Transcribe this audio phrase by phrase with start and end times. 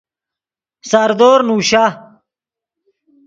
[0.89, 1.85] ساردور نوشا